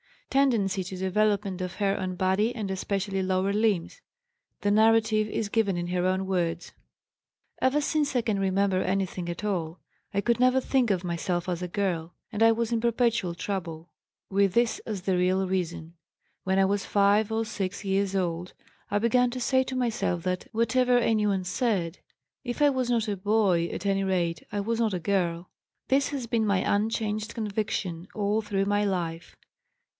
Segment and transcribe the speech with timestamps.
[0.31, 4.01] Tendency to development of hair on body and especially lower limbs.
[4.61, 6.71] The narrative is given in her own words:
[7.61, 9.79] "Ever since I can remember anything at all
[10.13, 13.91] I could never think of myself as a girl and I was in perpetual trouble,
[14.31, 15.95] with this as the real reason.
[16.45, 18.53] When I was 5 or 6 years old
[18.89, 21.99] I began to say to myself that, whatever anyone said,
[22.45, 25.51] if I was not a boy at any rate I was not a girl.
[25.89, 29.35] This has been my unchanged conviction all through my life.